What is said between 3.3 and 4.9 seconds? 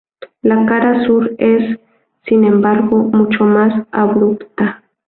más abrupta.